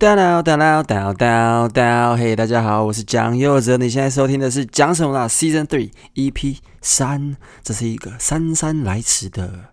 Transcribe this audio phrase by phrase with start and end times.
[0.00, 9.66] 哒啦哒啦哒哒哒，嘿，大家好，我是蒋佑哲，你现在收听的是蒋什么啦？Season Three EP 三，这是一个姗姗来迟的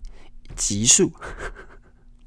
[0.53, 1.13] 集数。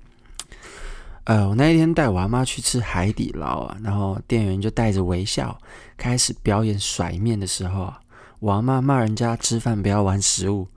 [1.24, 5.60] 呃，我那一天带我阿妈去吃海底捞啊，然后店员就带着微笑
[5.98, 8.00] 开始表演甩面的时候啊，
[8.38, 10.68] 我阿妈骂人家吃饭不要玩食物，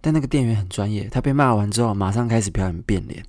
[0.00, 3.24] 但那个店员很专业，他被骂完之后马上开始表演变脸。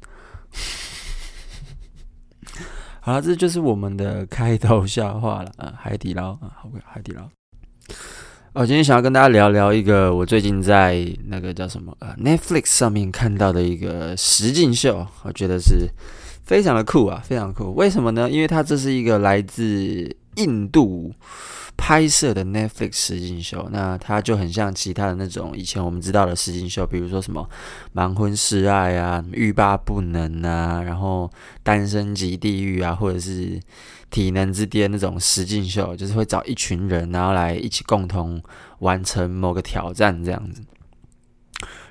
[3.08, 5.74] 好，这就是我们的开头笑话了啊！
[5.80, 7.22] 海底捞啊，好贵，海底捞。
[8.52, 15.88] 我今天想要跟大家聊聊一个我最近在那个叫什么啊 Netflix 上面看到的一个实境秀，我觉得是
[16.44, 17.74] 非常的酷啊，非常酷。
[17.76, 18.30] 为什么呢？
[18.30, 21.14] 因为它这是一个来自印度
[21.76, 27.48] 拍摄的 Netflix 实境秀，那它就很像其他的那种以前我们知道的实境秀，比如说什么
[27.94, 31.30] 盲婚试爱啊、欲罢不能啊，然后
[31.62, 33.60] 单身即地狱啊，或者是。
[34.10, 38.42] 体能之巅那种实境秀，就是会找一群人，然后来一起共同
[38.80, 40.62] 完成某个挑战这样子。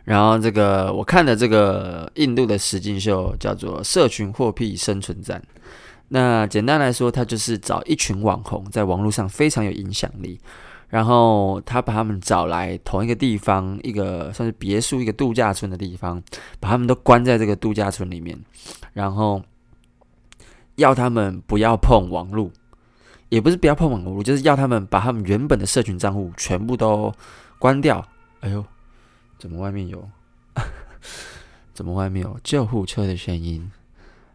[0.03, 5.39] 然后这个我看的这个印度的实境秀叫做《社群货币生存战》。
[6.09, 10.41] 那简单来说，他就是找一群网红，在网络上非常有影响力，
[10.89, 16.23] 然后他把他们找来同一个地方，一个算是别墅、一个度假村的地方，
[16.61, 18.39] 把他们都关在这个度假村里面，
[18.93, 19.43] 然后。
[20.77, 22.51] 要他们不要碰网络，
[23.31, 27.11] 也不是不要碰网络，就是要他们把他们原本的社群账户全部都
[27.59, 28.05] 关掉。
[28.41, 28.63] 哎呦，
[29.39, 30.07] 怎么外面有？
[31.73, 33.73] 怎么外面有救护车的声音？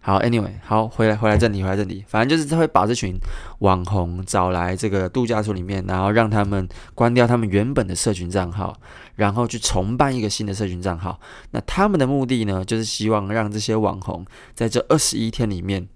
[0.04, 2.04] 好，Anyway，好，回来，回来正题，回来正题。
[2.08, 3.16] 反正就是他会把这群
[3.60, 8.76] 网红找来这个度假村里面，然后让他们关掉他们原本的社群账号，
[9.16, 11.20] 然后去重办一个新的社群账号。
[11.52, 15.88] 那他们的目的呢，就是希望让这些网红在这二十一天里面。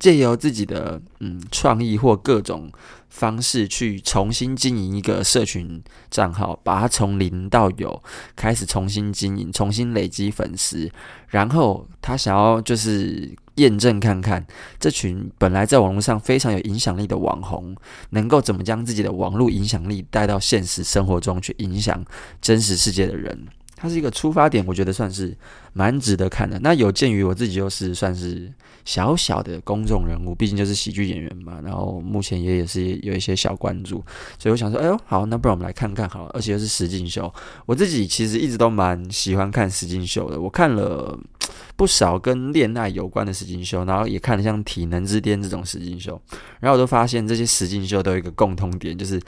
[0.00, 2.72] 借由自己的嗯创意或各种
[3.10, 5.80] 方式去重新经营一个社群
[6.10, 8.02] 账号，把它从零到有
[8.34, 10.90] 开始重新经营，重新累积粉丝，
[11.28, 14.46] 然后他想要就是验证看看
[14.78, 17.76] 这群本来在网络上非常有影响力的网红，
[18.10, 22.02] 能够怎么将自己的网络影响力带到现实生活中去影响
[22.40, 23.46] 真实世界的人。
[23.80, 25.34] 它是一个出发点，我觉得算是
[25.72, 26.58] 蛮值得看的。
[26.58, 28.52] 那有鉴于我自己又是算是
[28.84, 34.04] 小小的公众人物，毕竟就是喜剧演员嘛，然后目前也也是有一些小关注，
[34.38, 36.30] 所以我想说，哎呦，好，那不然我们来看看好了。
[36.34, 37.32] 而且又是实境秀，
[37.64, 40.38] 我自己其实一直都蛮喜欢看实境秀的。
[40.38, 41.18] 我看了
[41.74, 46.20] 不少跟恋爱有关的实境秀，然后也看了像《体能之巅》这种实境秀，
[46.60, 49.18] 然后我都发现这些实境秀都有一个共通点，就是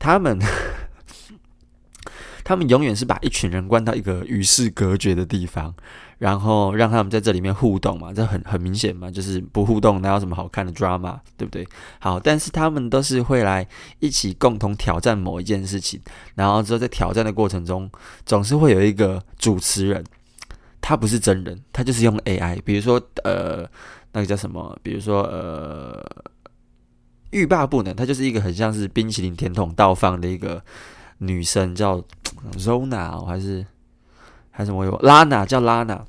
[0.00, 0.36] 他们。
[2.50, 5.72] 他们永远是把一群人关到一个与世隔绝的地方，
[6.18, 11.64] 然后让他们在这里面互动嘛，这很很明显嘛，就是不互动哪有什么好看的 drama，对不对？
[12.00, 13.64] 好，但是他们都是会来
[14.00, 16.00] 一起共同挑战某一件事情，
[16.34, 17.88] 然后之后在挑战的过程中，
[18.26, 20.04] 总是会有一个主持人，
[20.80, 23.64] 他不是真人，他就是用 AI，比如说呃
[24.10, 26.04] 那个叫什么，比如说呃
[27.30, 30.60] 欲罢不能，他就是一个很像是冰淇淋甜筒倒放的一个
[31.18, 32.04] 女生叫。
[32.52, 33.64] Zona 还是
[34.50, 36.00] 还是什么有拉娜叫 Lana，，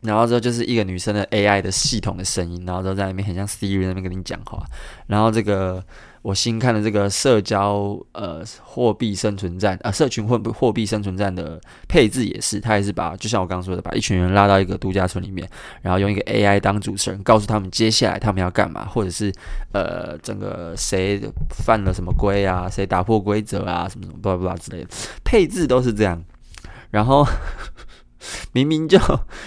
[0.00, 4.64] 然后之后就是一个女生的 AI 的系统的声音，然后之后在里面很像 Siri 那边跟你讲话，
[5.06, 5.84] 然后这个。
[6.22, 11.58] 我新看的这个社交呃货币生存战啊，社群货货币生存战的
[11.88, 15.48] 配置也是，他也是把就像我刚刚说的，把一群人拉到一个度假村里面，
[15.80, 19.32] 然后用一个 AI 当主持人，告诉他们接下来他们要干嘛，或者是
[19.72, 21.18] 呃整个谁
[21.64, 24.90] 犯了什么规啊，谁打破规则啊，什么什么巴拉巴拉之类的，
[25.24, 26.22] 配置都是这样。
[26.90, 27.26] 然后
[28.52, 28.98] 明明就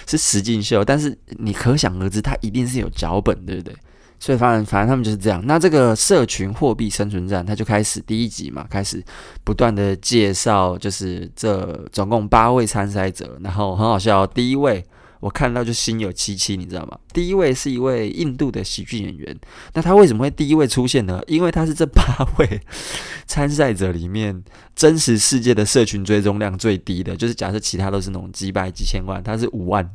[0.07, 3.75] 是实境秀，但是你可想而知，它一定是有脚本，对不对？
[4.23, 5.43] 所以反正反正他们就是这样。
[5.45, 9.03] 那这个社群货币生存战，他就开始第一集嘛，开始
[9.43, 14.81] 不断的介绍，就是这总共八位参赛者，然后很好笑，第一位。
[15.23, 16.99] 我看到就心有戚戚，你知道吗？
[17.13, 19.33] 第一位是一位印度的喜剧演员，
[19.73, 21.21] 那他为什么会第一位出现呢？
[21.27, 22.03] 因为他是这八
[22.37, 22.59] 位
[23.25, 24.43] 参赛者里面
[24.75, 29.89] 真实世界的社群追踪量最低的，就是假设其他都是那种几百几千万，他是五万，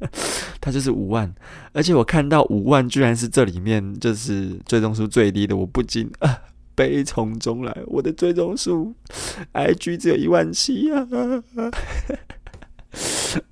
[0.62, 1.30] 他就是五万，
[1.74, 6.38] 而且我看到五万居然是这里面就是追踪数最低的，我不禁啊
[6.74, 8.94] 悲从中来，我的追踪数
[9.52, 11.06] IG 只有一万七啊。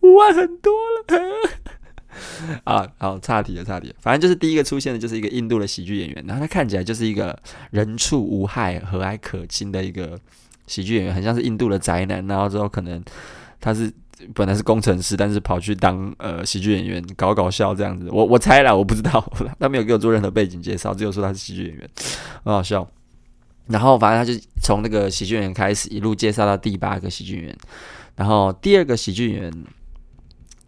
[0.01, 1.05] 五万很多了
[2.65, 2.87] 啊！
[2.99, 3.95] 好，差题了，差题了。
[4.01, 7.39] 反正就是第一个出现的，就是一个印度的喜剧演员，然后他看起来就是一个
[7.71, 10.19] 人畜无害、和蔼可亲的一个
[10.67, 12.27] 喜剧演员，很像是印度的宅男。
[12.27, 13.03] 然后之后可能
[13.61, 13.93] 他是
[14.35, 18.09] 本来是工程师，但是跑去当呃喜剧演员，搞搞笑这样子。
[18.11, 19.25] 我我猜啦，我不知道，
[19.61, 21.89] 他没有给我做任何背景介绍，只有说他是喜剧演员，
[22.45, 22.89] 很好笑。
[23.69, 27.57] 然后反正他就从那个喜剧演员开始，一路介绍到第八个喜剧演员。
[28.19, 29.65] 然后第二个喜剧演员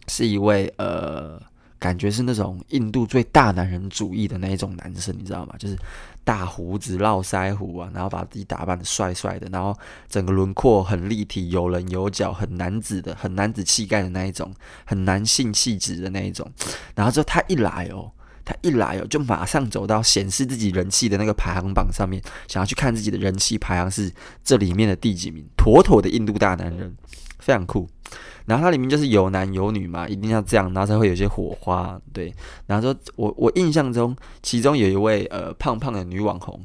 [0.07, 1.37] 是一位呃，
[1.77, 5.53] 感觉是那种印度最大男人主义的那一种男生，你知道吗？
[5.59, 5.77] 就是
[6.23, 9.77] 大胡子、络腮胡啊，然后把自己打扮得帅帅的，然后
[10.07, 14.53] 整个轮廓很立体、有棱有角，很男子的、很男子气概的那一种，
[14.85, 16.49] 很男性气质的那一种。
[16.95, 18.11] 然后之后他一来哦。
[18.43, 24.11] 他一来哦，就马上走到显示自己人气的那个排行榜上面，想要去看自己的人气排行是
[24.43, 25.45] 这里面的第几名。
[25.55, 26.91] 妥妥的印度大男人，
[27.41, 27.85] 非常酷。
[28.45, 31.99] 然后它里面就是有男有女嘛，一定要这样，然后才会有些火花。
[32.13, 32.33] 对，
[32.67, 36.59] 然后说我我印象中，其中有一位呃胖胖的女网红，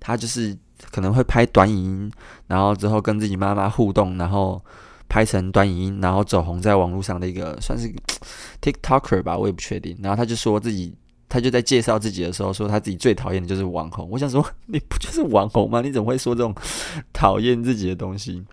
[0.00, 0.56] 她就是
[0.90, 2.12] 可能会拍短影音，
[2.48, 4.62] 然后之后跟自己妈妈互动，然后
[5.08, 7.92] 拍成短影音，然后走红在网络上的一个算是
[8.60, 9.96] TikToker 吧，我也不确定。
[10.02, 10.94] 然后他就说自己。
[11.28, 14.06] 他就在介绍自己的时候说，他自己最讨厌的就是网红。
[14.10, 15.80] 我想说， 你不就是网红吗？
[15.80, 16.54] 你怎么会说这种
[17.10, 18.44] 讨厌自己的东西？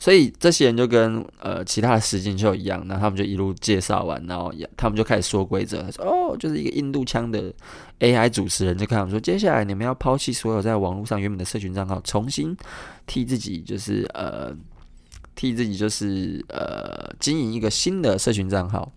[0.00, 5.90] 所以这些人就跟呃其他的实境秀一样，那他们就一路介绍完，然后也他们就开始说规则。
[5.90, 7.52] 说：“哦，就是一个印度腔的
[8.00, 12.56] AI 主持人，就跟他们说，接下来你们要抛弃所有在网络上原本的社群账号，重新
[13.06, 14.54] 替自己就是呃
[15.34, 18.90] 替自己就是呃经营一个新的社群账号。”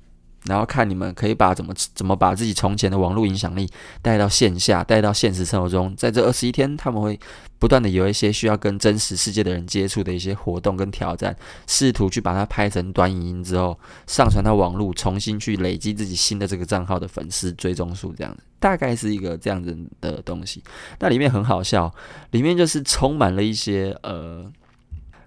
[0.45, 3.69] 然后看你们可以把怎么怎么把自己从前的网络影响力
[4.01, 5.95] 带到线下，带到现实生活中。
[5.95, 7.19] 在这二十一天，他们会
[7.59, 11.35] 不断的有一些需要跟真实世界的人接触的一些活动跟挑战，
[11.67, 20.63] 试图去把它拍成短影音之后上传到网络，重新去累积自己新的这个账号的粉丝追踪数，这样子大概是一个这样子的东西。
[20.99, 21.93] 那里面很好笑，
[22.31, 24.43] 里面就是充满了一些呃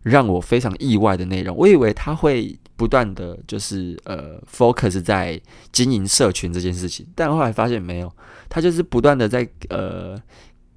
[0.05, 1.57] 让我非常意外的内容。
[1.57, 2.57] 我以为他会。
[2.77, 5.41] 不断的就是呃，focus 在
[5.71, 8.13] 经营社群这件事情，但后来发现没有，
[8.49, 10.21] 他就是不断的在呃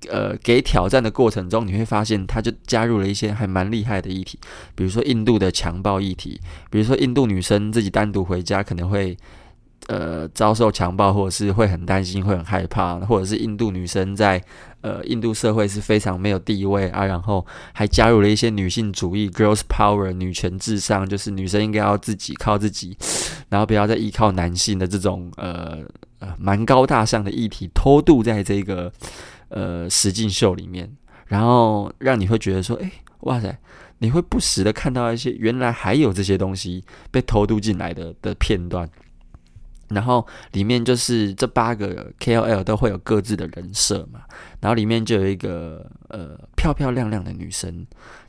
[0.07, 4.37] 呃给挑战的过程中，你会发现他就加入了一些还蛮厉害的议题，
[4.75, 6.39] 比如说印度的强暴议题，
[6.69, 9.17] 比如说印度女生自己单独回家可能会。
[9.87, 14.43] 呃，遭受强暴，或者是会很担心，会很害怕，或者是印度女生在
[14.81, 22.97] 呃印度社会是非常没有地位啊，然后还加入了一些女性主义，girls power，女权至上，就是女生应该要自己靠自己，
[23.47, 25.77] 然后不要再依靠男性的这种呃
[26.19, 28.91] 呃蛮高大上的议题，偷渡在这个
[29.47, 30.91] 呃实境秀里面，
[31.27, 32.91] 然后让你会觉得说，哎，
[33.21, 33.57] 哇塞，
[33.99, 38.89] 你会不时的看到一些原来还有这些东西被偷渡进来的的片段。
[39.89, 44.21] 然后里面就是这八个 KOL 都会有各自的人设嘛，
[44.59, 47.85] 然后里面就有一个呃漂漂亮亮的女生，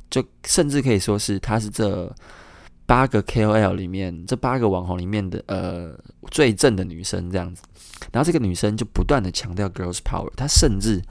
[0.08, 2.14] 就甚至可以说是她是这
[2.88, 5.94] 八个 KOL 里面这八个网红里面的呃
[6.30, 7.62] 最正的女生这样子。
[8.12, 11.02] 然后这个女生就不断的强调 girls power，她甚至。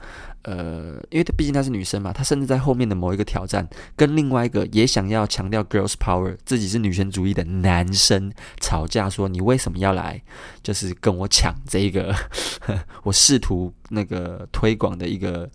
[0.42, 10.22] 呃，因为她毕竟她是女生嘛，她甚至在后面的某一个挑战，跟另外一个也想要强调 girls power、自己是女权主义的男生吵架，说你为什么要来，
[10.62, 12.14] 就是跟我抢这个，
[13.02, 15.50] 我试图那个推广的一个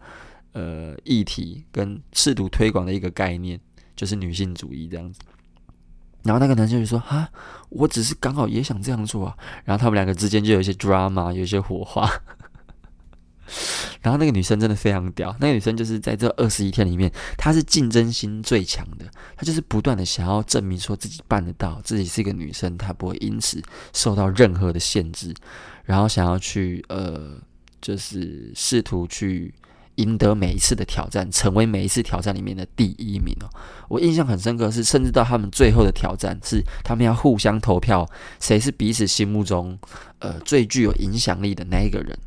[0.52, 3.60] 呃议题，跟试图推广的一个概念，
[3.96, 5.22] 就是女性主义这样子。
[6.24, 7.30] 然后那个男生就说：“啊，
[7.70, 9.36] 我只是刚好也想这样做啊。”
[9.66, 12.10] 然后他们两个之间就有一些 drama，有一些火花。
[14.02, 23.62] 然后那个女生真的非常屌，那个女生就是在这二十一天里面，她是竞争心最强的，她就是不断的想要证明说自己办得到，自己是一个女生，她不会因此
[23.94, 25.34] 受到任何的限制，
[25.84, 27.38] 然后想要去呃，
[27.82, 29.54] 就是试图去
[29.96, 33.50] 赢得每一次的挑战，成为每一次挑战里面的第一名哦。
[33.88, 38.10] 我印象很深刻是，甚至到他们最后的挑战是，他们要互相投票，
[38.40, 39.78] 谁是彼此心目中
[40.20, 42.18] 呃最具有影响力的那一个人。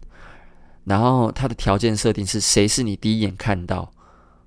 [0.85, 3.90] 然后他的条件设定是谁是你第一眼看到，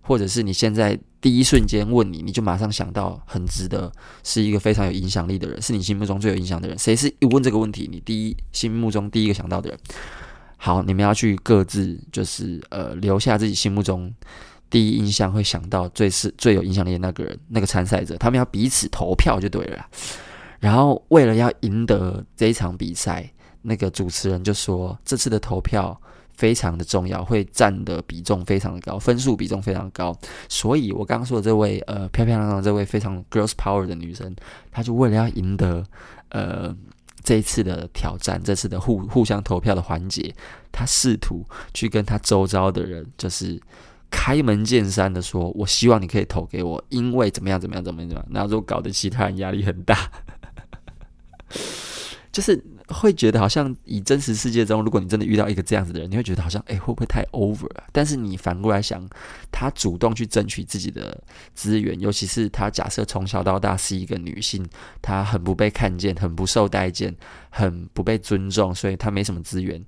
[0.02, 3.92] 或者是你现在第一瞬间问你，你就马上想到很值得，
[4.24, 6.80] 是一个非常有影响力的人，是你心目中最有影响的人。
[6.80, 9.80] 谁是一问这个问题，你第一心目中第一个想到的人？
[10.62, 14.14] 好，你们要去各自就是呃留下自己心目中
[14.70, 19.86] 第一印象会想到最是最有影响力的那个人，那个参赛者，他们要彼此投票就对了。
[20.60, 26.00] 然后为了要赢得这一场比赛，那个主持人就说这次的投票。
[26.40, 30.18] 非常的重要，会占的比重非常的高，分数比重非常的高。
[30.48, 34.34] 所以我刚刚说的这位呃漂漂亮亮这位非常 girls power 的女生，
[34.72, 35.84] 她就为了要赢得
[36.30, 36.74] 呃
[37.30, 40.34] 这次的挑战，这次的互互相投票的环节，
[40.72, 41.46] 他试图
[41.76, 43.62] 去跟他周遭的人就是
[44.10, 50.10] 开门见山的说：“我希望你可以投给我，因为怎么样怎么样怎么样怎么样。”然后就搞得其他人压力很大，
[52.34, 52.66] 就是。
[52.90, 57.84] 会觉得好像以真实世界中，如果你真的遇到一个这样子的人，你会觉得好像哎，会不会太 over 啊？
[57.92, 59.08] 但是你反过来想，
[59.52, 61.22] 他主动去争取自己的
[61.54, 64.68] 资源，尤其是他假设从小到大是一个女性，
[65.02, 67.16] 她很不被看见，很不受待见，
[67.50, 69.84] 很不被尊重，所以她没什么资源。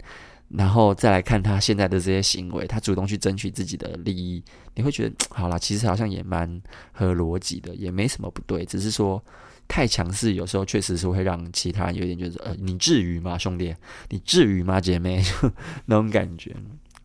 [0.50, 4.44] 然后再来看他现在的这些行为，他主动去争取自己的利益，
[4.76, 9.24] 你会觉得好啦，其实好像也蛮合逻辑的，也没什么不对，只是说。
[9.72, 13.74] 太强势，有时候确实是会让其他人有点觉得，呃，你至于吗，兄弟？
[14.10, 15.24] 你至于吗，姐妹？
[15.88, 16.54] 那种感觉。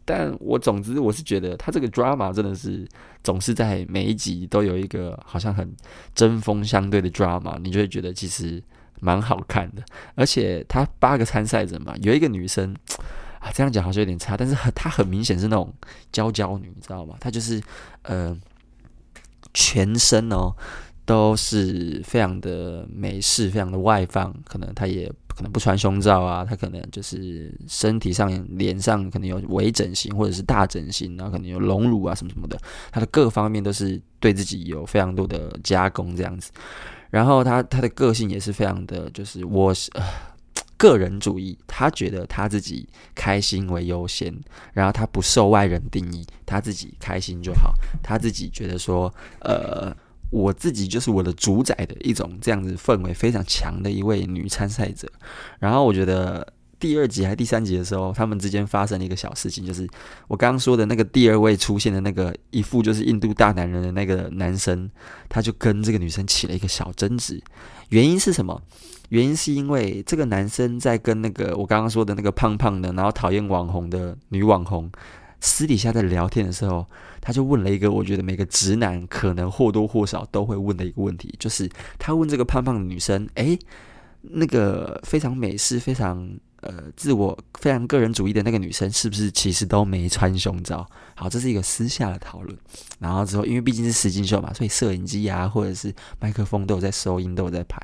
[0.05, 2.85] 但我总之我是觉得，他这个 drama 真的是
[3.23, 5.73] 总是在每一集都有一个好像很
[6.13, 8.61] 针锋相对的 drama，你就会觉得其实
[8.99, 9.83] 蛮好看的。
[10.17, 12.75] 而且他八个参赛者嘛，有一个女生
[13.39, 15.73] 啊，这样讲好像有点差，但是她很明显是那种
[16.11, 17.15] 娇娇女，你知道吗？
[17.21, 17.63] 她就是
[18.03, 18.37] 呃，
[19.55, 20.53] 全身哦。
[21.07, 32.59] 都是非常的美式，非常的外放，可能他也可能不穿胸罩啊，他可能就是身体上、脸上可能有微整形或者是大整形，然后可能有隆乳啊什么什么的，
[32.91, 36.51] 他的各方面都是对自己有非常多的加工这样子。
[37.09, 40.03] 然后他他的个性也是非常的，就是我是呃
[40.77, 44.37] 个人主义，他觉得他自己开心为优先，
[44.73, 47.73] 然后他不受外人定义，他自己开心就好，
[48.03, 49.97] 他自己觉得说呃。
[50.31, 55.09] 我自己就是我的主宰的一种这样子氛围非常强的一位女参赛者。
[55.59, 56.47] 然后我觉得
[56.79, 59.89] 第二集还是第三集的时候，他们之间发生了一个小事情，就是
[60.29, 64.91] 我刚刚说的那个第二位出现的那个一副就是印度大男人的那个男生，
[65.29, 67.43] 他就跟这个女生起了一个小争执。
[67.91, 68.61] 原因是什么？
[69.11, 74.91] 原因是因为这个男生在跟那个我刚刚说的那个胖胖的，然后讨厌网红的女网红。
[75.41, 76.85] 私底下在聊天的时候，
[77.21, 83.59] 他就问了一个我觉得每个直男可能或多或少都会问的一个问题，就是他问这个胖胖的女生：“诶，
[84.23, 86.29] 那个非常美式、非常
[86.63, 92.59] 呃自我、非常个人主义的那个女生，是不是其实都没穿胸罩？”好，这是一个私下的讨论。
[92.99, 97.79] 然后之后，因为毕竟是实境秀嘛，所以摄影机啊或者是麦克风都有在收音，都有在拍，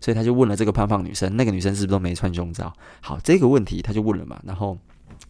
[0.00, 4.78] 所以他就问了这个胖胖女生：“那个女生是不是都没穿胸罩？”好，这个问题他就问了嘛，然后。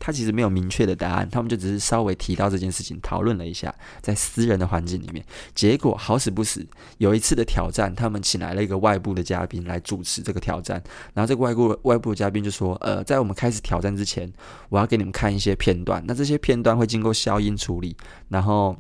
[0.05, 5.25] 他其实没有明确的答案，他们就只是稍微提到这件事情，讨论了一下，在私人的环境里面。
[5.55, 6.67] 结果好死不死，
[6.99, 10.83] 有一次的挑战，他们请来了一个外部的嘉宾来主持这个挑战。
[11.15, 14.29] 然后这个外部外部的嘉宾就说：“呃，在我们开始挑战之前，
[14.71, 16.03] 我要给你们看一些片段。
[16.05, 17.97] 那这些片段会经过消音处理，
[18.29, 18.77] 然后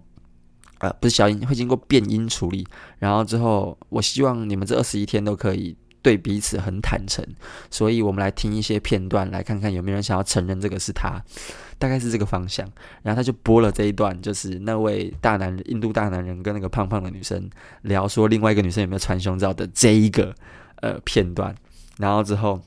[0.78, 2.66] 呃，不是消音，会经过变音处理。
[2.98, 7.24] 然后之后，我希望你们这二十一天都可以。”对彼此很坦诚，
[7.70, 11.22] 所以我们来听一些片段，来看看有没有人想要承认这个是他，
[11.78, 12.68] 大概是这个方向。
[13.02, 17.48] 然后他就播了这一段，就是那位大男人，印度大男人跟那个胖胖的女生
[17.82, 20.34] 聊说，另外一个女生有没有穿胸罩的这一个
[20.80, 21.54] 呃片段。
[21.98, 22.60] 然后之后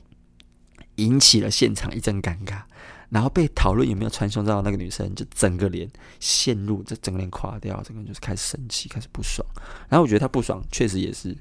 [0.94, 2.62] 引起了现场一阵尴尬，
[3.10, 5.86] 然后被讨论有没有穿胸罩的那个女生就整个脸
[6.20, 9.46] 陷入，这整个脸垮掉，整个人就是开始生气，开始不爽。
[9.90, 11.36] 然后我觉得他不爽，确实也是。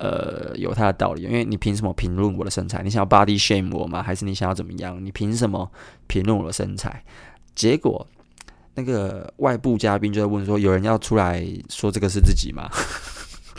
[0.00, 2.82] 呃，有他的道理，因为你凭什么评论我的身材？
[2.82, 4.02] 你想要 body shame 我吗？
[4.02, 4.98] 还是你想要怎么样？
[5.04, 5.70] 你凭什么
[6.06, 7.04] 评论我的身材？
[7.54, 8.06] 结果
[8.74, 12.70] 那个外部嘉宾就在问说：“有人要出来说这个是自己吗？”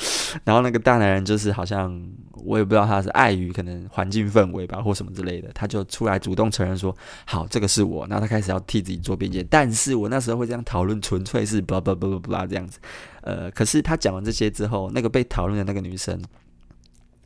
[0.43, 2.01] 然后那个大男人就是好像
[2.43, 12.79] 我也不知道他是碍于可能环境氛围吧，或什么之类的，他就出来主动承认说：“好，这个是我。”然后他开始要替自己做辩解，但是我那时候会这样讨论，纯粹是 blah blah blah blah 这样子。
[13.21, 16.19] 呃，可是他讲完这些之后，那个被讨论的那个女生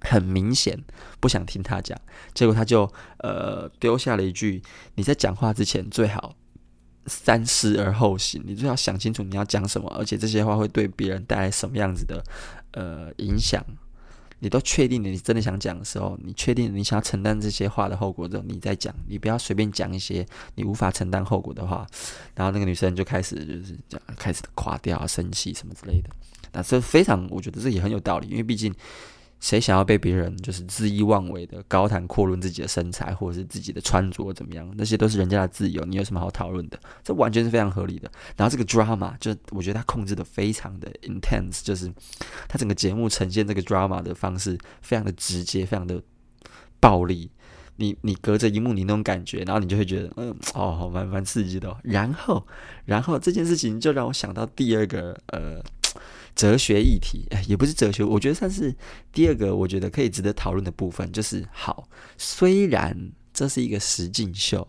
[0.02, 0.78] 很明显
[1.20, 1.98] 不想听他讲，
[2.34, 4.62] 结果他就呃丢下了一句
[4.96, 6.36] ：“你在讲话之前最好
[7.06, 12.22] 三思而后行，你最好想清楚你要讲什么，而且这些话会对别人带来什么样子的。”
[12.76, 13.66] 呃，影响
[14.40, 20.24] 你都确定了，你真的想讲的时候，你确定你想要承担这些话的后果之后，你再讲，你不要随便讲一些
[20.56, 21.88] 你无法承担后果的话。
[22.36, 26.10] 然后那个女生就开始就是讲，开始垮掉啊、生气什么之类的。
[26.52, 28.72] 那这非常，我觉得这也很有道理，因为毕竟。
[29.46, 34.68] 谁想要被别人就是恣意妄为的高谈阔论自己的身材或者是自己的穿着怎么样？
[34.76, 36.80] 那些都是人家的自由，你有什么好讨论的？
[37.04, 38.12] 这完全是非常合理的。
[38.36, 41.94] 然后这个 drama 就我觉得他控制的非常的 intense，就是
[42.48, 46.02] 他整个节目呈现这个 drama 的方式非常的直接，非常的
[46.80, 47.30] 暴力。
[47.76, 51.72] 你你隔着荧幕你那种感觉，然后你就会觉得嗯哦，蛮蛮刺激的。
[51.84, 52.44] 然后
[52.86, 55.62] 然后这件事情就让我想到第二个呃。
[56.36, 58.76] 哲学议题，也不是哲学，我觉得算是
[59.14, 61.88] 第二个，我觉得可以值得讨论的部分，就是好，
[62.18, 64.68] 虽然这是一个实境秀，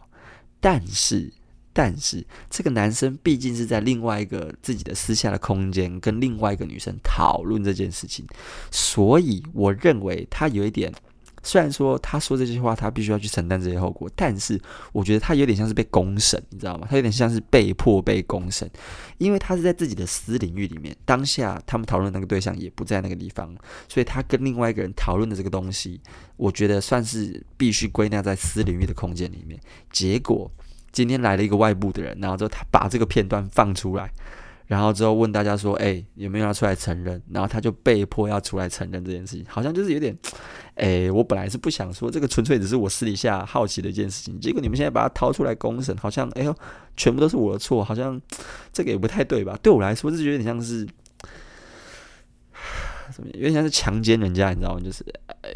[0.60, 1.32] 但是
[1.72, 8.24] 但是这个男生毕竟是在另外一个自己的私下的空间跟另外一个女生讨论这件事情，
[8.70, 10.92] 所以我认为他有一点。
[11.46, 14.60] 虽然说他说这些话，他必须要去承担这些后果，但是
[14.92, 16.88] 我觉得他有点像是被公审，你知道吗？
[16.90, 18.68] 他有点像是被迫被公审，
[19.18, 23.54] 因为他是在自己的私领域里面，当下他们讨论那个对象也不在那个地方，
[23.88, 26.00] 所以他跟另外一个人讨论的这个东西，
[26.36, 29.60] 我觉得算是必须归纳在私领域的空间里面。
[29.92, 30.50] 结果
[30.90, 34.10] 今天来了一个外部的人，然后之后他把这个片段放出来。
[34.66, 40.16] 然后之后问大家说：“哎，有没有要出来承认？”然后他就被迫要出来承认这件事情，好像就是有点，
[40.74, 44.40] 哎，我本来是不想说这个，纯粹只是我私底下好奇的一件事情。
[44.40, 46.54] 结果你们现在把它掏出来公审，好像哎呦，
[46.96, 48.20] 全部都是我的错，好像
[48.72, 49.58] 这个也不太对吧？
[49.62, 50.86] 对我来说，这就有点像是。
[53.14, 53.28] 什么？
[53.34, 54.80] 有点像是强奸人家，你知道吗？
[54.80, 55.04] 就是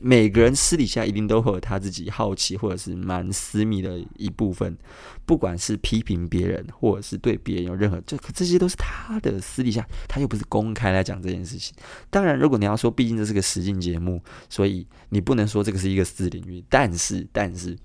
[0.03, 4.77] 每个人私底下一定都会有他自己好奇或者是蛮私密的一部分，
[5.25, 11.75] 不管是批评别人，或者是对别人有任何，这可这些都是他的私底下，他又不是公开来讲这件事情。
[12.11, 16.65] 当然，如果你要说，毕竟这是个实境节目，所以你不能说这个是一个私领域。
[16.69, 17.77] 但是，但是。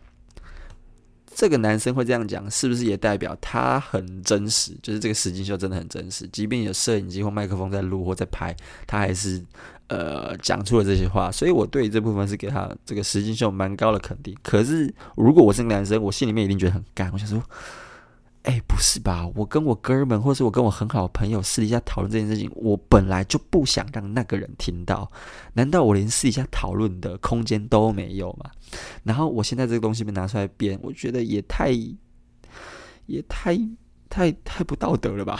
[1.35, 4.71] 这个男生会这样讲，是不是也代表他很真实？
[4.81, 8.55] 就是这个实境秀真的很真实，即便有摄影机或麦克风在录或在拍，
[8.87, 9.43] 他还是
[9.87, 11.29] 呃讲出了这些话。
[11.29, 14.33] 所以我对这部分是给他这个实境秀蛮高的肯定。
[14.41, 17.11] 可是如果我是男生，我心里面一定觉得很干。
[17.11, 17.43] 我想说。
[18.45, 19.27] 哎，不是吧？
[19.33, 25.11] 我跟我哥们，或是我跟我很好的朋友私底下讨论这件事情，我本来就不想让那个人听到。
[25.53, 28.51] 难道我连私底下讨论的空间都没有吗？
[29.03, 31.71] 然后我现在这个东西被拿出来编，我觉得也太、
[33.07, 33.59] 也太、
[34.11, 35.39] 太、太不道德了吧？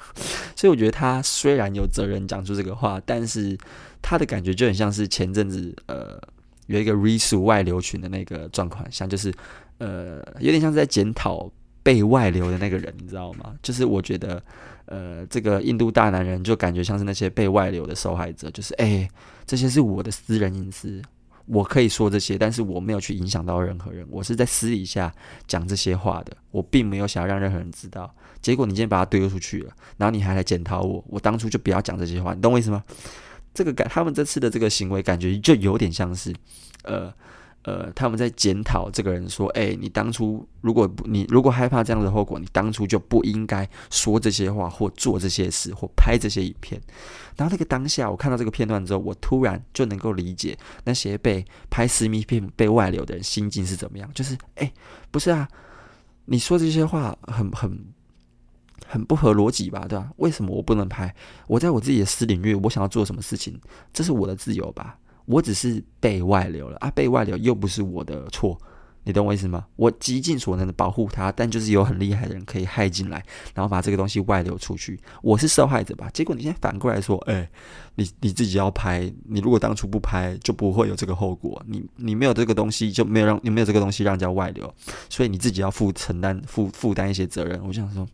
[0.54, 3.56] 所以我觉得他虽然有责任讲出这个话，但是
[4.02, 6.20] 他的感觉就很像是前阵子呃
[6.66, 9.32] 有一个 Risu 外流群的那个状况，像就是
[9.78, 11.50] 呃有点像是在检讨。
[11.82, 13.54] 被外流的那个人，你知道吗？
[13.62, 14.42] 就是我觉得，
[14.86, 19.08] 呃，这个印度大男人就感觉像是那些被外流的受害者，就是哎，
[19.46, 21.02] 这些是我的私人隐私，
[21.46, 25.12] 我可以说这些，但是我没有去影响到任何人，我是在私底下
[25.48, 28.14] 讲这些话的，我并没有想要让任何人知道。
[28.40, 32.82] 结果你今天把他丢出去了，然后你还来检讨我，我当初就不要讲这些话，你懂我意思吗？
[33.52, 36.32] 这个感，他们这次的这个行为感觉就有点像是，
[36.84, 37.12] 呃。
[37.64, 46.80] 呃，他们在检讨这个人说：“哎、你当初如果你如果害怕这样的后果，你当初就不应该说这些话，或做这些事，或拍这些影片。”
[47.36, 54.10] 然后那个当下，我看到这个片段之后，我突然就能够理解那些被拍私密片被外流的人心境是怎么样。
[54.12, 54.72] 就是，哎、
[55.10, 55.48] 不是啊，
[56.24, 57.78] 你说这些话很很
[58.86, 59.86] 很不合逻辑吧？
[59.88, 60.10] 对吧？
[60.16, 61.14] 为什么我不能拍？
[61.46, 63.58] 我在我自己的私领域，我想要做什么事情，
[63.92, 64.98] 这是我的自由吧？
[65.26, 68.58] 我只是被外流了啊，被外流又不是我的错，
[69.04, 69.66] 你懂我意思吗？
[69.76, 76.10] 我极尽所能的保护他，但就是有很厉害的人可以害进来，然后把这个东西外流出去，我是受害者吧？
[76.12, 77.48] 结果你现在反过来说，哎、
[77.96, 81.62] 你你自己要拍，你如果当初不拍，就不会有这个后果。
[81.66, 84.72] 你你没有这个东西，就没有让你没有这个东西让人家外流，
[85.08, 87.60] 所以你自己要负承担负负担一些责任。
[87.66, 88.06] 我想说。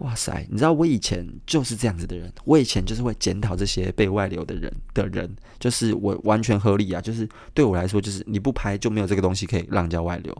[0.00, 10.36] 哇塞，你知道我以前就是这样子的人，我以前就是会检讨这些被外流的人的人，就是我完全合理啊，就是对我来说，就是你不拍就没有这个东西可以让人家外流。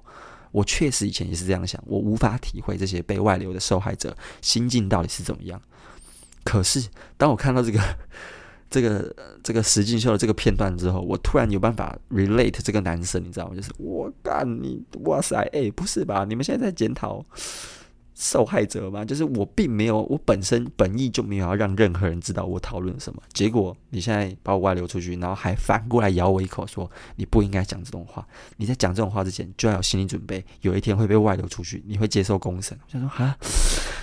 [0.51, 5.61] 我确实以前也是这样想，我无法体会这些被外流的受害者心境到底是怎么样。
[6.43, 6.83] 可是
[7.19, 7.79] 当我看到这个
[8.71, 13.55] 这个这个石进秀的这个片段之后，我突然有办法 relate 这个男生，你知道吗？
[13.55, 16.25] 就是我干你，哇塞，哎、不是吧？
[16.27, 17.23] 你们现在在检讨？
[18.21, 23.23] 受害者吗，就是我并没有，我本身本意就没有要让任何人知道我讨论什么。
[23.33, 28.27] 结果你现在把我外流出去，然后还反过来咬我一口，说你不应该讲这种话。
[28.59, 32.79] 你在讲这种话之前，就要有心理准备，有一天会被外流出去，你会接受公审。
[32.85, 33.35] 我想说，啊，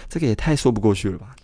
[0.10, 1.36] 这个也太说不过去了吧。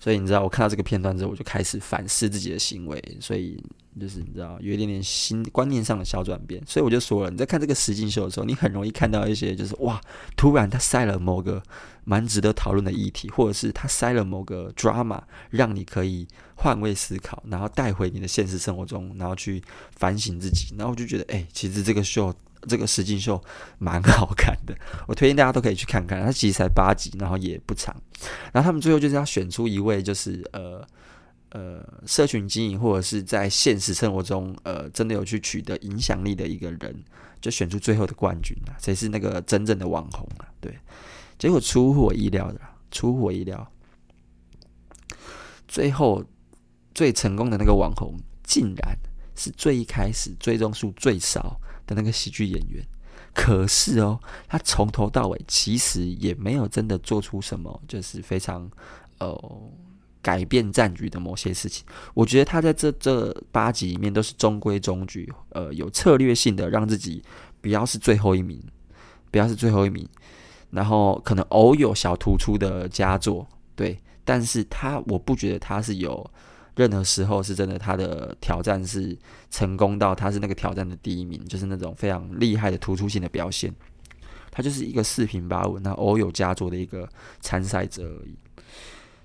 [0.00, 3.00] 所以你知道，我看到这个片段之后，我就开始反思自己的行为。
[3.20, 3.62] 所以
[4.00, 6.60] 就是你知道，有一点点新观念上的小转变。
[6.66, 10.00] 所以我就说了，你在看这个实境秀的时候，你很容易看到一些，就是哇，
[10.36, 11.62] 突然他塞了某个
[12.04, 19.62] 蛮值得讨论的议题，或者是他塞了某个 drama，让你可以换位思考，然后带回你的现实生活中，然后去
[19.96, 20.74] 反省自己。
[20.78, 22.34] 然后我就觉得，哎，其实这个秀。
[22.68, 23.42] 这个实境秀
[23.78, 24.76] 蛮好看的，
[25.08, 26.22] 我推荐大家都可以去看看。
[26.22, 27.94] 它其实才八集，然后也不长。
[28.52, 30.86] 然后他们最后就是要选出一位，就是呃
[31.50, 37.04] 呃，社群经营或者是在现实生活中呃真的有去取得影响力的一个人，
[37.40, 40.46] 就选出最后的冠军了，谁是那个真正的网红啊？
[40.60, 40.78] 对，
[41.38, 43.66] 结果出乎我意料的，出乎我意料，
[45.66, 46.22] 最后
[46.94, 48.96] 最成功的那个网红，竟然
[49.34, 51.58] 是最一开始追踪数最少
[51.90, 52.80] 的那个喜剧演员，
[53.34, 58.70] 可是哦，他从头到尾其实也没有真的做出什么，就是非常
[59.18, 59.36] 呃
[60.22, 61.84] 改变战局的某些事情。
[62.14, 67.20] 我觉得他在这这八集里面都是中规中矩，呃，有策略性的让自己
[67.60, 68.62] 不要是最后一名，
[69.32, 70.08] 不要是最后一名，
[70.70, 76.30] 然后可能偶有小突出的佳作，对，但是他我不觉得他是有。
[76.76, 79.16] 任何时候是真的，他的挑战是
[79.50, 83.74] 成功到他是那个挑战的第一名，就是那种非常厉害的突出性的表现。
[84.50, 87.08] 他就是一个四平八稳，那偶有佳作的一个
[87.40, 88.36] 参赛者而已。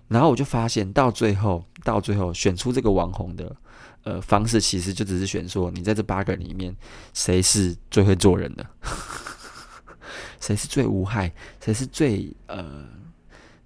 [0.07, 3.55] 然后我就发现，到最后，到最后选出这个网红的
[4.03, 6.75] 呃方式，其实就只是选说，你在这八个人里面，
[7.15, 8.63] 谁是最会做人的，
[10.39, 12.87] 谁是最无害，谁是最呃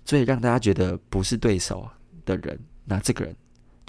[0.05, 1.85] 最让大家觉得不是对手
[2.23, 3.35] 的人，那这个人。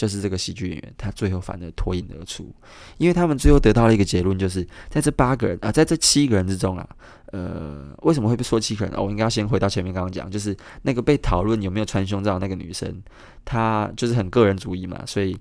[0.00, 2.50] 就是这个喜剧演员，他最后反而脱颖而出，
[2.96, 6.88] 因为他们最后得到了一个结论，就是在这八个人啊，在这七个人之中啊，
[7.32, 8.94] 呃，为什么会被说七个人？
[8.94, 13.02] 哦，我应该要先回到前面刚刚讲，就是那个被讨论有没有穿胸罩那个女生，
[13.44, 15.36] 她就是很个人主义嘛，所以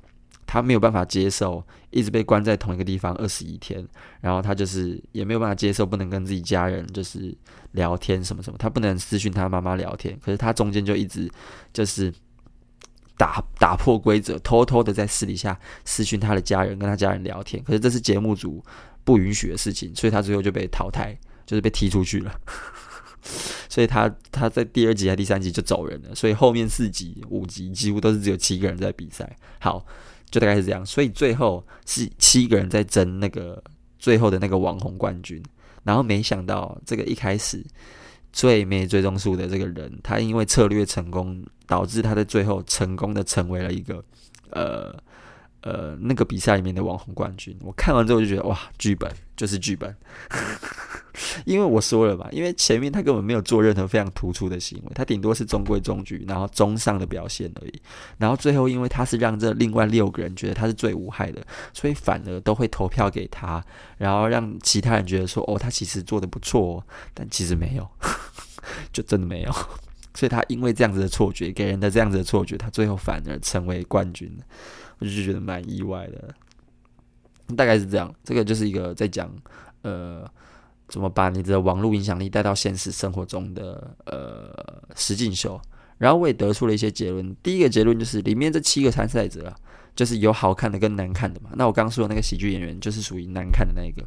[0.45, 3.87] 她没有办法接受一直被关在同一个地方二十一天，
[4.19, 7.33] 然后她就是也没有办法接受不能跟自己家人就是
[7.71, 11.31] 聊天什么什么，她不能私讯她妈妈聊天，可是她中间就一直
[11.71, 12.13] 就是。
[13.19, 17.61] 打打破规则，偷偷的在私底下私讯他的家人，跟他家人聊天。
[17.65, 18.63] 可是这是节目组
[19.03, 21.13] 不允许的事情，所以他最后就被淘汰，
[21.45, 22.33] 就是被踢出去了。
[23.67, 26.15] 所以他他在第二集还第三集就走人了。
[26.15, 29.29] 所以后面四集、五集几乎都是只有七个人在比赛。
[29.59, 29.85] 好，
[30.31, 30.85] 就大概是这样。
[30.85, 33.61] 所以最后是七个人在争那个
[33.99, 35.43] 最后的那个网红冠军。
[35.83, 37.61] 然后没想到这个一开始。
[38.31, 44.03] 最没追踪数的这个人，他因为策略成功，导致他在最后成功的成为了一个，
[44.51, 44.95] 呃
[45.61, 47.57] 呃，那个比赛里面的网红冠军。
[47.61, 49.95] 我看完之后就觉得，哇，剧本就是剧本。
[51.45, 57.81] 因为我说了嘛，因为前面他根本没有做任何非常突出的行为，他顶多是中规中矩，然后中上的表现而已。
[58.17, 61.41] 然后最后，因为他是让这另外六个人觉得他是最无害的，
[61.73, 63.63] 所以反而都会投票给他，
[63.97, 67.87] 然后让其他人觉得说，哦，他其实做得不错哦，但其实没有，
[68.93, 69.51] 就真的没有。
[70.13, 74.31] 所以他因为这样子的错觉，给人的这样子的错觉，他最后反而成为冠军，
[74.99, 76.33] 我就觉得蛮意外的。
[77.55, 79.29] 大概是这样，这个就是一个在讲，
[79.81, 80.29] 呃。
[80.89, 84.51] 怎么把你的网络影响力带到现实生活中的呃
[84.95, 85.59] 实境秀？
[85.97, 87.35] 然后我也得出了一些结论。
[87.43, 89.55] 第一个结论就是，里面这七个参赛者啊。
[89.99, 94.01] 就是有好看的跟难看的嘛，那我刚刚说的那个喜剧演员就是属于难看的那一个，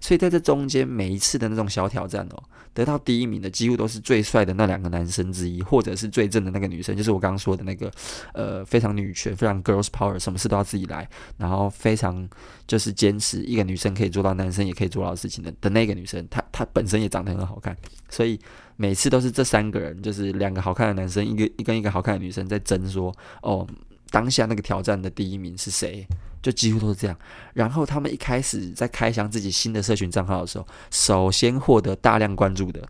[0.00, 7.92] 所以在这中间每一次的那种小挑战哦，得到第一名的几乎都是最帅的那两个男生之一，或者是最正的那个女生，就是我刚刚说的那个
[8.32, 12.26] 呃非常女权、非常 girls power，什么事都要自己来，然后非常
[12.66, 17.76] 就是坚持一个女生可以做到男生也可以做到的事情的的那个女生，她她本身也长得很好看，
[18.08, 18.40] 所以
[18.76, 23.66] 每次都是这三个人，就是两个好看的男生，一个一跟一个好看的女生在争说哦。
[24.14, 26.06] 当下那个挑战的第一名是谁？
[26.40, 27.18] 就几乎都是这样。
[27.52, 32.80] 然后他们一开始在开箱自己新的社群账号的时候，首先获得大量关注的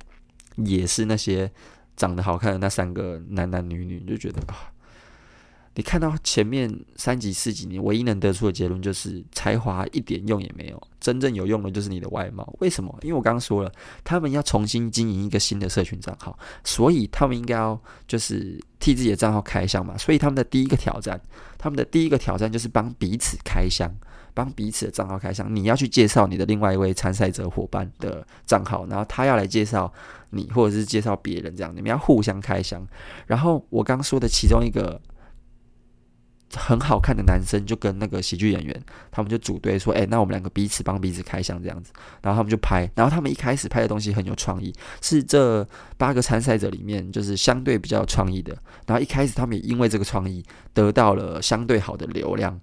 [0.56, 1.50] 也是那些
[1.96, 4.73] 长得好看的那三个男男女女，就觉得啊。
[5.76, 12.48] 你看到前面三集四集，你唯一能得出的结论就是才华一点用也没有，真正有用的就是你的外貌。
[12.60, 12.96] 为什么？
[13.02, 13.72] 因为我刚刚说了，
[14.04, 19.98] 他们要重新经营一个新的社群账号，所以他们应该要就是替自己的账号开箱嘛。
[19.98, 21.20] 所以他们的第一个挑战，
[21.58, 23.92] 他们的第一个挑战就是帮彼此开箱，
[24.32, 25.52] 帮彼此的账号开箱。
[25.52, 29.92] 你要去介绍你的另外一位参赛者伙伴的账号，然后他要来介绍
[30.30, 32.86] 你，或者是介绍别人，这样你们要互相开箱。
[33.26, 35.02] 然后我刚刚说的其中一个。
[36.54, 48.56] 很好看的男生就跟那个喜剧演员，他们就组队说：“哎，那我们两个彼此帮彼此开箱这样子。”然后他们就拍，然后他们一开始拍的东西很有创意，是这八个参赛者里面就是相对比较有创意的。
[48.86, 52.60] 然后一开始他们也因为这个创意得到了相对好的流量。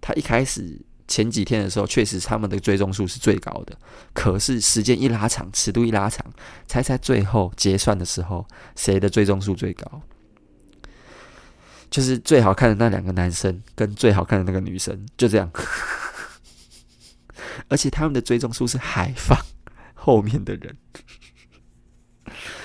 [0.00, 3.76] 他一开始前几天的时候，确实他们的追踪数是最高的。
[4.14, 6.24] 可是时间一拉长，尺度一拉长，
[6.66, 10.00] 猜猜最后结算的时候，谁的追踪数最高？
[11.94, 15.48] 就是最好看的那两个男生跟最好看的那个女生，就这样。
[17.70, 19.38] 而且他们的追踪数是海放
[19.94, 20.76] 后面的人。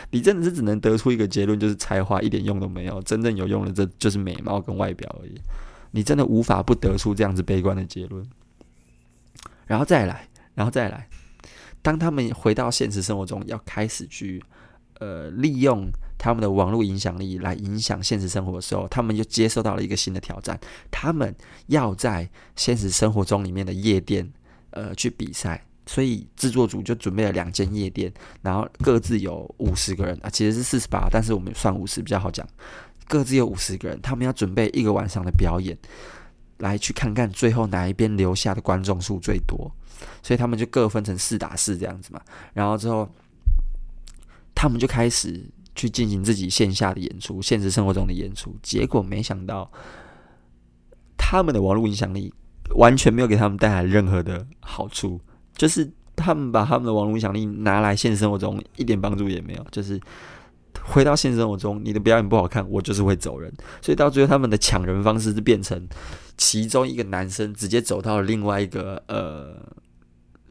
[0.09, 5.39] 你真的是只能得出一个结论，就是才华一点用都没有，真正有用的这就是美貌跟外表而已。
[5.91, 8.27] 你真的无法不得出这样子悲观的结论。
[9.67, 11.07] 然后再来，然后再来，
[11.83, 14.43] 当他们回到现实生活中，要开始去
[14.97, 15.87] 呃利用。
[16.19, 20.59] 他们的网络影响力来影响现实生活的时候，他们就接受到了一个新的挑战。
[20.91, 21.33] 他们
[21.67, 24.29] 要在现实生活中里面的夜店，
[24.71, 32.47] 呃，去比赛，所以制作组就准备了两间夜店，然后各自有五十个人啊，其实是四十八，但是我们算五十比较好讲。
[33.07, 35.75] 各自有五十个人，他们要准备一个晚上的表演，
[36.57, 39.71] 来去看看最后哪一边留下的观众数最多。
[40.23, 42.21] 所以他们就各分成四打四这样子嘛，
[42.53, 43.09] 然后之后
[44.55, 45.43] 他们就开始
[45.79, 48.53] 去进行自己线下的演出，现实生活中的演出。
[48.61, 49.71] 结果没想到，
[51.17, 52.33] 他们的网络影响力
[52.75, 55.21] 完全没有给他们带来任何的好处，
[55.55, 59.65] 就是他们把他们的网络影响力拿来现实生活中一点帮助也没有。
[59.71, 59.97] 就是
[60.83, 63.49] 回到现实生活中，你的表演不好看，我就是会走人。
[63.81, 65.87] 所以到最后，他们的抢人方式是变成
[66.35, 69.55] 其中一个男生直接走到了另外一个呃。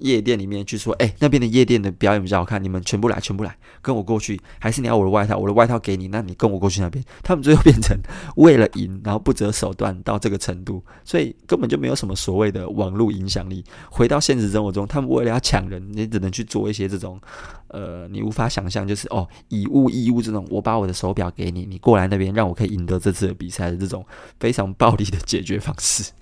[0.00, 4.40] 夜店里面去说，哎、那边的夜店的表演比较好看，你们全部来，全部来，跟我过去。
[4.58, 7.04] 还是你要我的外套，我的外套给你，那你跟我过去那边。
[7.22, 7.96] 他们最后变成
[8.37, 13.64] 为了赢，然后不择手段到这个程度，所以根本就没有什么所谓的网络影响力。
[13.90, 17.20] 回到现实生活中，他们为了要抢人，你只能去做一些这种，
[17.68, 24.04] 呃，你无法想象，就是哦，以物易物这种，我把我的手表给你，你过来那边让我可以赢得这次的比赛的这种
[24.38, 26.12] 非常暴力的解决方式。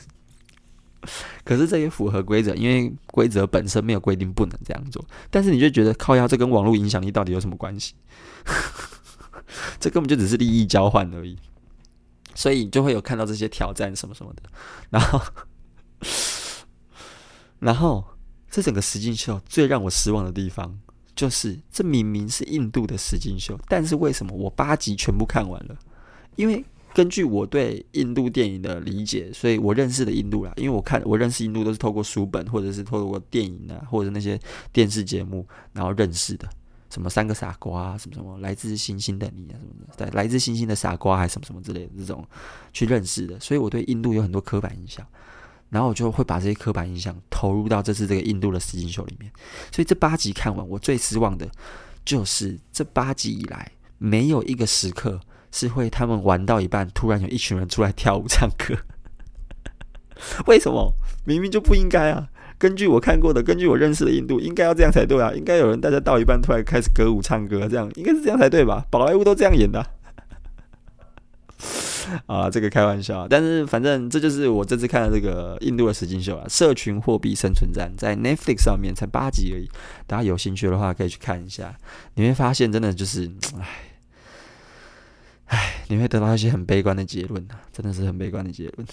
[1.45, 5.05] 可是这也符合规则，因为规则本身没有规定不能这样做。
[5.31, 7.95] 但是你就觉得靠腰，这跟网络影响力到底有什么关系？
[9.79, 11.37] 这根本就只是利益交换而已。
[12.35, 14.43] 所以你就会有看到这些挑战什么什么的。
[14.91, 15.21] 然后，
[17.61, 18.05] 然后
[18.51, 20.79] 这整个实境秀最让我失望的地方，
[21.15, 25.77] 就是这明明是印度的实境秀，但是为什么我八集全部看完了？
[26.37, 26.65] 因为。
[26.97, 34.41] 根据我对印度电影的理解，所以我认识的印度啦，因为我看我认识印度都是透过书本或者是透过电影啊，或者那些
[34.73, 36.49] 电视节目，然后认识的，
[36.89, 42.27] 什么三个傻瓜啊，什么什么来自星星的你啊，什么的，对，来自星星的傻瓜还什么什么之类的这种
[42.73, 45.07] 去认识的，所以我对印度有很多刻板印象，
[45.69, 49.31] 然后我就会把这些刻板印象投入到这次这个印度的实境秀里面，
[49.71, 51.47] 所以这八集看完，我最失望的
[52.07, 55.21] 就是这八集以来没有一个时刻。
[55.51, 58.75] 是会他们玩到一半，突然有一群人出来跳舞唱歌，
[60.47, 60.93] 为什么？
[61.25, 62.29] 明明就不应该啊！
[62.57, 65.33] 根据我看过的，根据我认识的印度，应该要这样才对啊！
[65.35, 68.87] 应该有人大家到一半突然开始歌舞唱歌，这样应该是这样才对吧？
[68.91, 69.81] 宝莱坞都这样演的
[72.27, 72.49] 啊！
[72.49, 79.69] 这个开玩笑，但是反正这就是我这次看的这个印度的实境秀啊，《社群货币生存战》在 Netflix 上面才八集而已，
[80.07, 81.75] 大家有兴趣的话可以去看一下，
[82.15, 83.29] 你会发现真的就是，
[83.59, 83.86] 唉。
[85.47, 88.87] 唉，你会得到一些很悲观的结论啊，真的是很悲观的结论。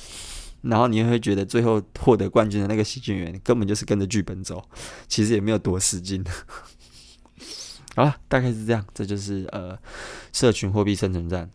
[0.61, 4.63] 然后你又会觉得最后获得冠军的那个喜剧演员根本就是跟着剧本走，
[5.07, 6.23] 其实也没有多使劲。
[7.95, 9.77] 好了，大概是这样，这就是呃，
[10.31, 11.49] 社群货币生存战。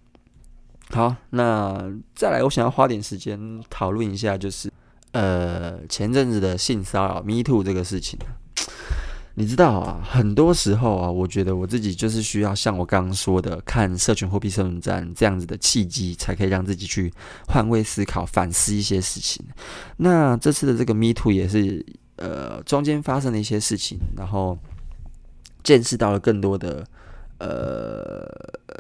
[0.91, 4.71] 好，那再来，我想要花点时间讨论一下，就是
[5.13, 8.19] 呃，前阵子的性骚扰 Me Too 这个事情。
[9.39, 17.13] 你知道啊，很多时候啊，我觉得我自己就是需要像我刚刚说的，看社群货币生存战这样子的契机，才可以让自己去
[17.47, 19.47] 换位思考、反思一些事情。
[19.99, 24.59] 那这次的这个 Me Too 也是，呃，中间发生了一些事情，然后
[25.63, 26.85] 见识到了更多的
[27.39, 28.27] 呃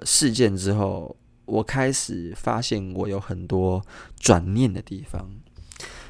[0.05, 3.81] 事件之后，我开始发现我有很多
[4.19, 5.31] 转念的地方。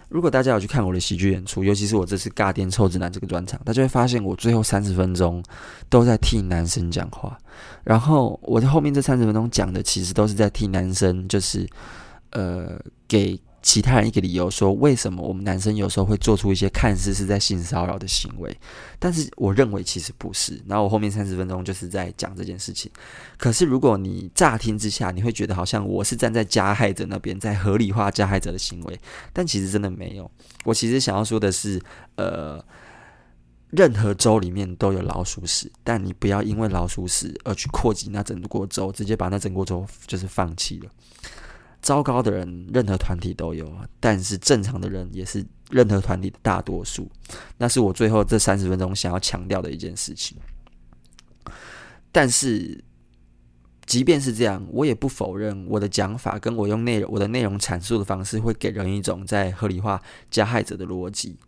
[0.08, 5.42] 如果大家有去看我的喜剧演出，尤其是我这次尬电臭直男这个专场，大家会发现我最后三十分钟
[5.88, 7.38] 都在替男生讲话，
[7.84, 11.68] 然后我在后面这三十分钟讲的其实都是在替男生，就是
[12.30, 13.38] 呃给。
[13.68, 18.56] 其他人一个理由说，为什么我们男生有时候会做出一些看似是在性骚扰的行为，
[18.98, 20.58] 但是我认为其实不是。
[20.66, 22.90] 然后我后面三十分钟就是在讲这件事情。
[23.36, 28.98] 可是如果你乍听之下，你会觉得好像我是站在加害者那边，在合理化加害者的行为，
[29.34, 30.30] 但其实真的没有。
[30.64, 31.78] 我其实想要说的是，
[32.14, 32.64] 呃，
[33.68, 40.90] 任何州里面都有老鼠屎，但你不要因为老鼠屎而去扩及那整个州，直接把那整个州就是放弃了。
[41.88, 43.66] 糟糕的人，任何团体都有，
[43.98, 47.10] 但是正常的人也是任何团体的大多数。
[47.56, 50.36] 那是我最后这三十分钟想要强调的一件事情。
[52.12, 52.84] 但是，
[53.86, 59.98] 即便是这样，我也不否认我的讲法跟我用内容、我的内容阐述的方式会给人一种在合理化
[60.30, 61.38] 加害者的逻辑，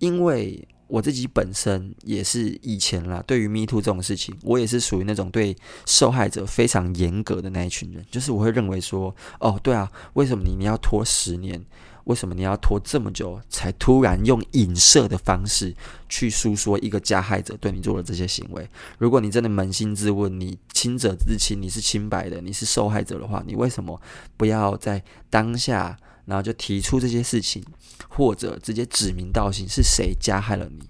[0.00, 0.66] 因为。
[0.86, 8.04] 我自己本身也是以前啦，对于 Me Too 这种事情，我也是属于那种对受害者非常严格的那一群人。
[8.10, 11.64] 就是我会认为说，哦，对啊，为什么你你要拖十年？
[12.04, 15.74] 为什么你要拖这么久才突然用影射的方式
[16.06, 18.68] 去诉说一个加害者对你做的这些行为？
[18.98, 23.98] 如果你真的扪心自问，你清者自清，你是清白的，你是受害者的话，你为什么
[24.36, 25.96] 不要在当下？
[26.26, 27.62] 然后就提出这些事情，
[28.08, 30.88] 或者直接指名道姓是谁加害了你？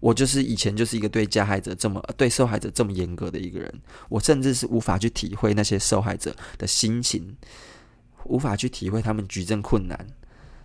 [0.00, 3.72] 我就是以前就是一个对加害者这么对受害者这么严格的一个人，
[4.08, 7.36] 我甚至是无法去体会那些受害者的心情，
[8.24, 10.06] 无法去体会他们举证困难，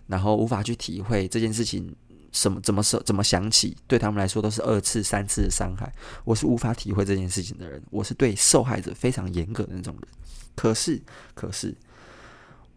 [0.08, 1.94] 然后无法去体会这件事情
[2.32, 5.92] 什么怎么怎么想起，对他们来说都是二次三次的伤害，
[6.24, 10.08] 我是无法体会这件事情的人，我是对受害者非常严格的那种人。
[10.56, 11.00] 可是，
[11.34, 11.72] 可是。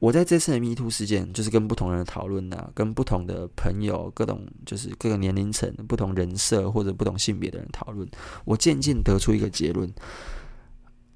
[0.02, 8.10] 我在这次的 MeToo 事件，就是跟不同人讨论呐，跟不同的朋友、各种就是各个年龄层、不同人设或者不同性别的人讨论，
[8.44, 9.88] 我渐渐得出一个结论，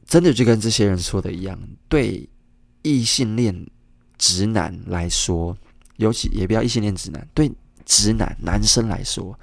[0.05, 2.29] 真的就跟这些人说的一样，对
[2.83, 3.65] 异性恋
[4.19, 5.57] 直男来说，
[5.97, 7.51] 尤其也不要异性恋直男，对
[7.85, 9.35] 直男男生来说，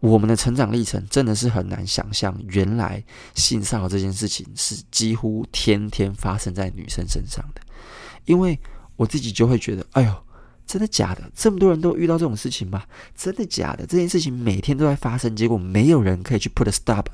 [0.00, 3.00] 我们的成长历程真的是很难想象，原来
[3.36, 7.60] 性骚扰这件事情是几乎天天发生在女生身上的。
[8.30, 8.56] 因为
[8.94, 10.14] 我自己就会觉得，哎呦，
[10.64, 11.30] 真的假的？
[11.34, 12.84] 这么多人都遇到这种事情吗？
[13.16, 13.84] 真的假的？
[13.84, 17.06] 这件事情每天都在发生，结果没有人可以去 put a stop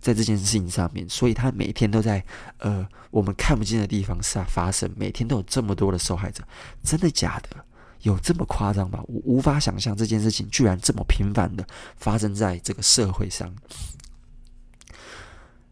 [0.00, 2.24] 在这件事情上面，所以他每天都在
[2.58, 6.44] 呃我们看不见的地方上发生，每天都有这么多的受害者，
[6.84, 7.64] 真的假的？
[8.02, 9.00] 有这么夸张吗？
[9.08, 13.52] 我无法想象这件事情居然这么频繁的发生在这个社会上。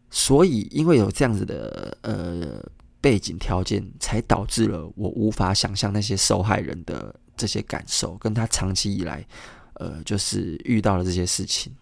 [0.09, 2.61] 所以，因为有这样子的呃。
[3.01, 9.25] 背景条件才导致了我无法想象那些受害人的这些感受，跟他长期以来，
[9.73, 11.75] 呃，就是遇到了这些事情。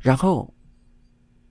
[0.00, 0.52] 然后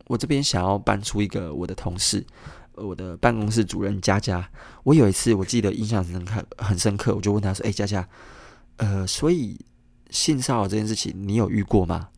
[0.07, 2.25] 我这边想要搬出一个我的同事，
[2.73, 4.45] 我的办公室主任佳佳。
[4.83, 8.05] 我有一次我记得印象很深刻，很深刻，我就问他说：“哎，佳佳，
[8.75, 9.57] 呃，所以
[10.09, 12.09] 性骚扰这件事情你有遇过吗？”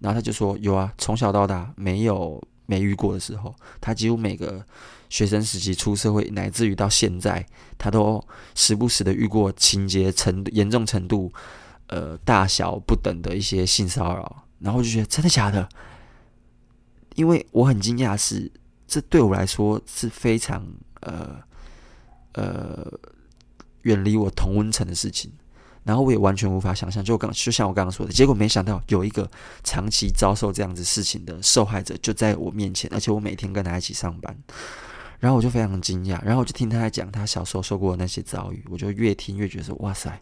[0.00, 4.62] 然后他就说：“有啊，从小到大没有没遇过的时候，他几乎每个。”
[5.10, 7.44] 学生时期出社会，乃至于到现在，
[7.76, 11.30] 他都时不时的遇过情节程严重程度，
[11.88, 15.68] 呃，大小不等的一些性骚扰，然后就觉得真的假的？
[17.16, 18.50] 因为我很惊讶是，
[18.86, 20.64] 这对我来说是非常
[21.00, 21.42] 呃
[22.34, 22.86] 呃
[23.82, 25.32] 远离我同温层的事情，
[25.82, 29.28] 然后我也完全无法想象，就刚就像我刚刚说的，结果没想到有一个
[29.64, 34.34] 长期遭受这样子事情的受害者就在我面前，而且我每天跟他一起上班。
[35.20, 40.20] 然后我就非常惊讶，然后我就听他在讲他小时候受过的那些遭遇，我就越听越觉得说哇塞，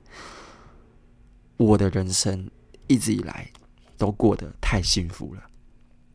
[1.56, 2.50] 我的人生
[2.88, 3.48] 一直以来
[3.96, 5.42] 都过得太幸福了，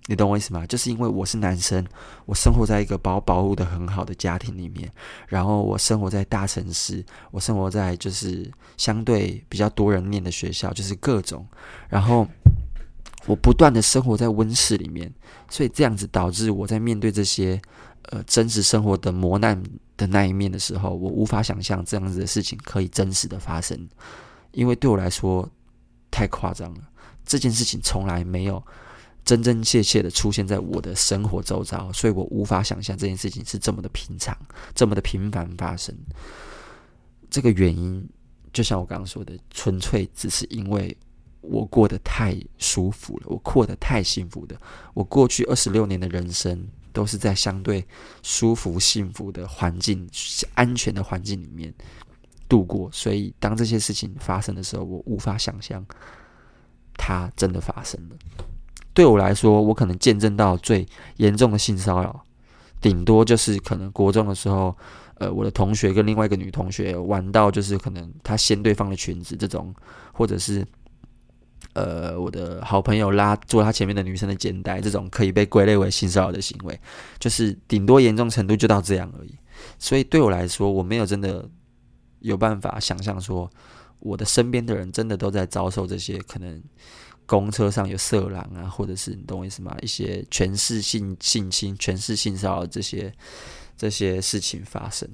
[0.08, 0.68] 你懂我意思吗？
[0.68, 1.86] 就是因为我是男生，
[2.26, 4.92] 我生活在一个保保护的很好的家庭里面，
[5.28, 11.48] 然后我生活在大城市，我生活在就是相对比较多人念的学校，就是各种，
[11.88, 12.28] 然后
[13.26, 15.14] 我不断的生活在温室里面，
[15.50, 17.62] 所以这样子导致我在面对这些。
[18.10, 19.64] 呃，真实生活的磨难
[19.96, 23.88] 的那一面的时候，我无法想象这样子的事情可以真实的发生，
[24.52, 25.50] 因为对我来说
[26.12, 26.82] 太夸张了。
[27.26, 28.62] 这件事情从来没有
[29.24, 34.38] 真真切切的出现在我的生活周遭，所以我无法想象这件事情是这么的平常，
[34.76, 35.96] 这么的频繁发生。
[37.30, 38.06] 这个原因，
[38.52, 40.96] 就像我刚刚说的，纯粹只是因为
[41.44, 44.58] 我过得太舒服了，我过得太幸福了。
[44.96, 46.68] 我过去二十六年的人生。
[46.94, 47.84] 都是在相对
[48.22, 50.08] 舒服、幸福的环境、
[50.54, 51.74] 安全的环境里面
[52.48, 55.84] 度过，所以当这些事情发生的时候，我无法想象
[56.96, 58.16] 它真的发生了。
[58.94, 62.24] 对我来说，我可能见证到最严重的性骚扰，
[62.80, 64.78] 顶多就是可能国中的时候，
[65.16, 69.74] 呃，我的同学跟另外一个女同学玩到，就是可能她掀对方的裙子这种，
[70.12, 70.64] 或者是。
[71.74, 76.80] 呃，我的好朋友拉坐他前面的女生的肩带，这种可以被归类为性骚扰的行为，
[77.18, 79.36] 就是顶多严重程度就到这样而已。
[79.80, 81.50] 所以对我来说，我没有真的
[82.20, 83.50] 有办法想象说，
[83.98, 86.62] 我的身边的人真的都在遭受这些可能
[87.26, 89.76] 公车上有色狼啊，或者是你懂我意思吗？
[89.82, 93.12] 一些权势性性侵、权势性骚扰这些
[93.76, 95.10] 这些事情发生。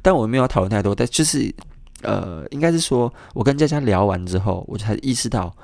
[0.00, 1.54] 但我没有讨论太多，但就是
[2.00, 5.54] 呃，应该是说我跟佳佳聊完之后，我才意识到。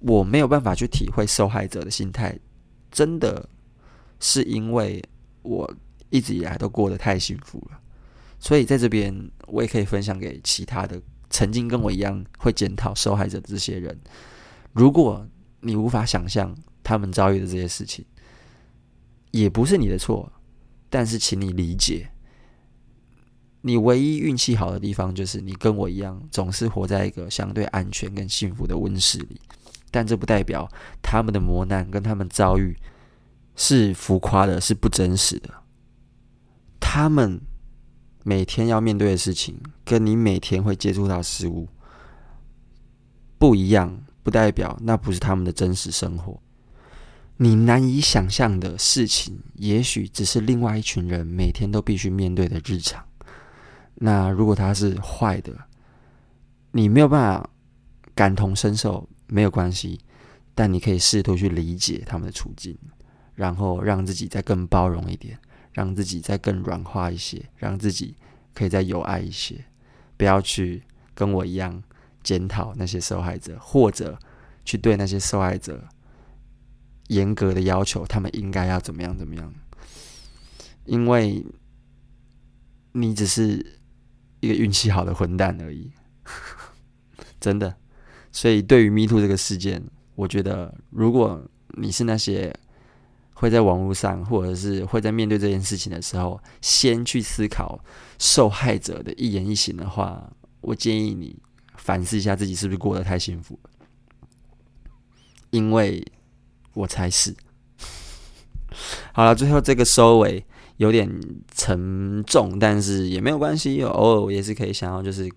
[0.00, 2.38] 我没有办法去体会受害者的心态，
[2.90, 3.48] 真的
[4.18, 5.02] 是因为
[5.42, 5.72] 我
[6.08, 7.78] 一直以来都过得太幸福了，
[8.38, 13.96] 所以在这边我也可以分享给其他的曾经跟我一样会检讨受害者的这些人。
[14.72, 15.26] 如果
[15.60, 18.04] 你无法想象他们遭遇的这些事情，
[19.30, 20.32] 也不是你的错，
[20.88, 22.10] 但是请你理解，
[23.60, 29.40] 你唯一运气好的地方就是你跟我一样，总是活在一个相对安全跟幸福的温室里。
[29.90, 30.68] 但这不代表
[31.02, 32.76] 他们的磨难跟他们遭遇
[33.56, 35.50] 是浮夸的，是不真实的。
[36.78, 37.40] 他们
[38.24, 41.68] 每天要面对的事情，跟你每天会接触到事物
[43.38, 46.40] 不一样，不代表那不是他们的真实生活。
[47.36, 53.02] 你难以想象的事情，也许只是另外一群人每天都必须面对的日常。
[53.94, 55.54] 那如果他是坏的，
[56.72, 57.50] 你没有办法
[58.14, 60.00] 感同身受，没有关系，
[60.54, 62.76] 但你可以试图去理解他们的处境，
[63.34, 65.38] 然后让自己再更包容一点，
[65.72, 68.16] 让自己再更软化一些，让自己
[68.52, 69.64] 可以再有爱一些，
[70.16, 70.82] 不要去
[71.14, 71.82] 跟我一样
[72.22, 74.18] 检讨那些受害者，或者
[74.64, 75.88] 去对那些受害者
[77.08, 79.54] 严格的要求，他们应该要怎么样怎么样，
[80.84, 81.46] 因为
[82.92, 83.78] 你只是。
[84.42, 85.92] 一个运气好的混蛋而已，
[87.38, 87.76] 真的。
[88.32, 89.82] 所以对于 Me Too 这个事件，
[90.14, 91.42] 我觉得如果
[91.74, 92.54] 你是那些
[93.34, 97.82] 会在网络上，或者是会在面对这件事情的时候，先去思考
[98.18, 101.36] 受害者的一言一行的话，我建议你
[101.76, 103.70] 反思一下自己是不是过得太幸福了，
[105.50, 106.04] 因为
[106.74, 107.34] 我才是。
[109.12, 110.44] 好了，最后这个收尾。
[110.76, 111.06] 有点
[111.54, 115.30] 沉重，但是也没有关系，偶尔我也是可以想要就是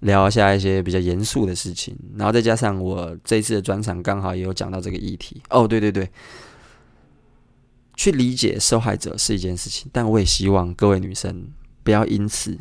[0.00, 5.42] 聊一下一些比较严肃的事情，然后再加上我这次的专场刚好也有讲到这个议题。
[5.50, 6.10] 哦，对对对，
[7.96, 11.48] 去理解受害者是一件事情，但我也希望各位女生
[11.82, 12.56] 不要因此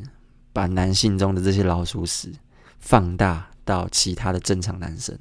[0.54, 2.32] 把男性中的这些老鼠屎
[2.80, 5.18] 放大到其他的正常男生，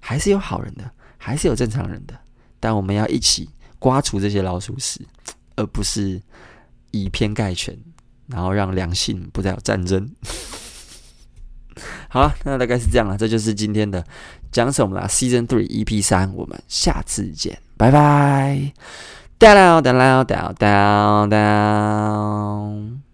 [0.00, 2.18] 还是有好人的，还是有正常人的，
[2.60, 3.48] 但我们要一起
[3.78, 5.00] 刮除这些老鼠屎。
[5.58, 6.20] 而不是
[6.90, 7.74] 以偏概全，
[8.26, 10.06] 然后让两性不再有战争。
[12.08, 14.04] 好了，那大概是这样了，这就是今天的
[14.50, 18.72] 讲什么啦？Season Three EP 三，我们下次见，拜拜。
[19.38, 23.05] down down down down down。